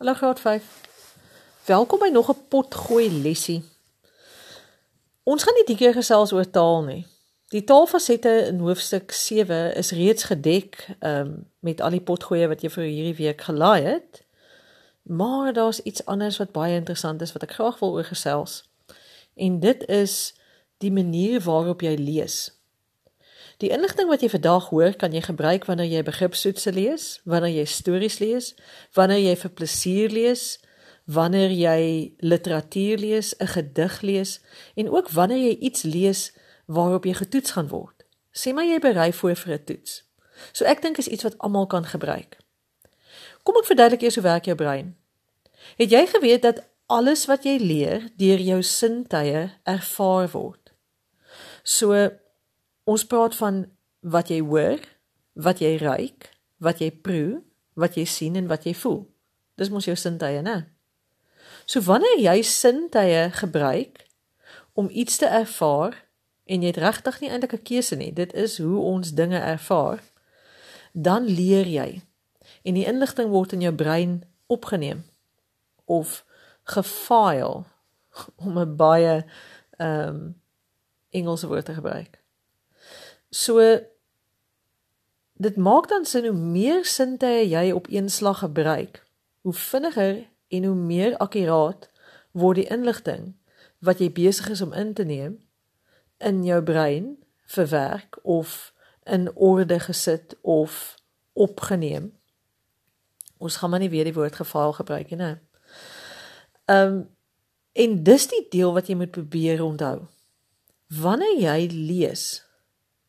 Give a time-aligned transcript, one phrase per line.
[0.00, 0.64] Hallo graad 5.
[1.64, 3.62] Welkom by nog 'n potgooi lesie.
[5.22, 7.06] Ons gaan nie die keer gesels oor taal nie.
[7.48, 12.70] Die taalfasette in hoofstuk 7 is reeds gedek um, met al die potgoeie wat jy
[12.70, 14.24] vir hierdie week gelaai het.
[15.02, 18.64] Maar daar's iets anders wat baie interessant is wat ek graag wil oor gesels.
[19.34, 20.34] En dit is
[20.78, 22.59] die manier waarop jy lees.
[23.60, 27.66] Die inligting wat jy vandag hoor, kan jy gebruik wanneer jy begripstoetse lees, wanneer jy
[27.68, 28.54] stories lees,
[28.96, 30.44] wanneer jy vir plesier lees,
[31.04, 31.80] wanneer jy
[32.24, 34.40] literatuur lees, 'n gedig lees
[34.76, 36.32] en ook wanneer jy iets lees
[36.66, 38.04] waarop jy getoets gaan word.
[38.32, 40.04] Sê maar jy berei voor vir 'n toets.
[40.52, 42.38] So ek dink is iets wat almal kan gebruik.
[43.42, 44.96] Kom ek verduidelik eers hoe werk jou brein.
[45.76, 50.72] Het jy geweet dat alles wat jy leer deur jou sintuie ervaar word?
[51.62, 52.10] So
[52.90, 53.62] Ons praat van
[54.00, 54.80] wat jy hoor,
[55.38, 57.40] wat jy ruik, wat jy proe,
[57.78, 59.04] wat jy sien en wat jy voel.
[59.60, 60.64] Dis mos jou sintuie, né?
[61.70, 64.06] So wanneer jy sintuie gebruik
[64.74, 65.94] om iets te ervaar
[66.50, 70.02] en jy het regtig nie eintlik 'n keuse nie, dit is hoe ons dinge ervaar,
[70.92, 72.02] dan leer jy.
[72.64, 75.04] En die inligting word in jou brein opgeneem
[75.84, 76.24] of
[76.64, 77.64] gefile
[78.44, 79.24] om 'n baie
[79.78, 80.38] ehm um,
[81.10, 82.20] Engelse woord te gebruik.
[83.30, 83.78] So
[85.40, 89.06] dit maak dan sin hoe meer sintuie jy op een slag gebruik,
[89.40, 91.88] hoe vinniger en hoe meer akkuraat
[92.30, 93.32] word die inligting
[93.78, 95.38] wat jy besig is om in te neem
[96.20, 97.14] in jou brein
[97.48, 98.74] verwerk of
[99.08, 100.94] in orde gesit of
[101.32, 102.12] opgeneem.
[103.38, 105.38] Ons gaan maar nie weer die woord gefaal gebruik nie.
[106.66, 107.00] Ehm um,
[107.72, 110.02] en dis die deel wat jy moet probeer onthou.
[110.90, 112.42] Wanneer jy lees,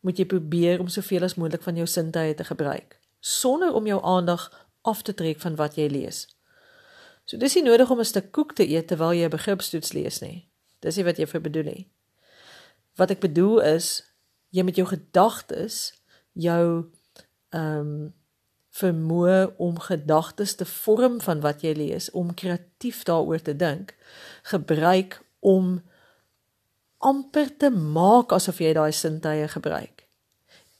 [0.02, 4.02] moet jy probeer om soveel as moontlik van jou sintuie te gebruik sonder om jou
[4.02, 6.26] aandag af te trek van wat jy lees.
[7.24, 10.20] So dis nie nodig om 'n stuk koek te eet terwyl jy 'n begripstoets lees
[10.20, 10.48] nie.
[10.80, 11.88] Dis nie wat jy vir bedoel nie.
[12.96, 14.02] Wat ek bedoel is
[14.50, 15.92] jy met jou gedagtes
[16.32, 16.90] jou
[17.50, 18.14] ehm um,
[18.72, 23.94] vermoë om gedagtes te vorm van wat jy lees, om kreatief daaroor te dink,
[24.42, 25.82] gebruik om
[27.02, 30.06] amper te maak asof jy daai sintuie gebruik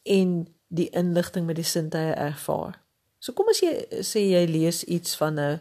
[0.02, 2.78] en die inligting met die sintuie ervaar.
[3.22, 5.60] So kom as jy sê jy lees iets van 'n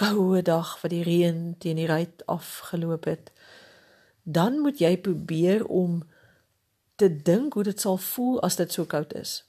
[0.00, 3.30] koue dag wat die reën teen die ruit afgeloop het,
[4.22, 6.02] dan moet jy probeer om
[6.96, 9.44] te dink hoe dit sal voel as dit so koud is.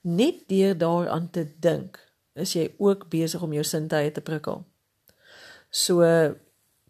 [0.00, 1.98] Net deur daaraan te dink,
[2.34, 4.64] is jy ook besig om jou sintuie te prikkel.
[5.70, 6.02] So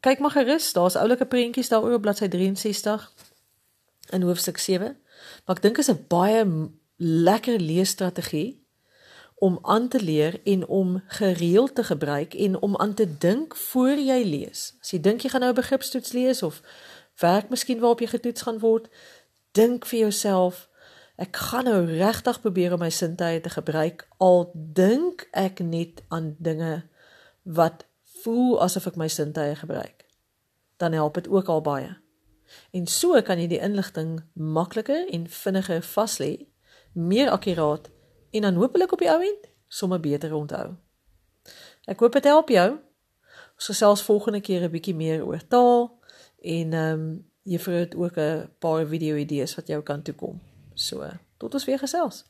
[0.03, 3.13] Kyk maar gerus, daar's oulike prentjies daaroor op bladsy 63
[4.11, 4.97] in hoofstuk 7.
[5.45, 6.43] Maar ek dink is 'n baie
[6.97, 8.67] lekker leesstrategie
[9.39, 13.97] om aan te leer en om gereeld te gebruik en om aan te dink voor
[13.97, 14.75] jy lees.
[14.81, 16.63] As jy dink jy gaan nou 'n begripstoets lees of
[17.19, 18.89] werk miskien waarop jy getoets gaan word,
[19.53, 20.69] dink vir jouself
[21.17, 26.37] Ek gaan nou regtig probeer om my sintuie te gebruik al dink ek net aan
[26.39, 26.83] dinge
[27.43, 27.85] wat
[28.23, 30.07] voel asof ek my sintuie gebruik,
[30.77, 31.97] dan help dit ook al baie.
[32.71, 36.33] En so kan jy die inligting makliker en vinniger vas lê,
[36.93, 37.91] meer akkuraat
[38.31, 40.75] en dan hopelik op die ou end sommer beter onthou.
[41.89, 42.69] Ek hoop dit help jou.
[43.57, 45.99] Ons gesels volgende keer 'n bietjie meer oor taal
[46.43, 50.41] en ehm um, jy vir ook 'n paar video idees wat jou kan toekom.
[50.75, 51.09] So,
[51.39, 52.25] tot ons weer gesels.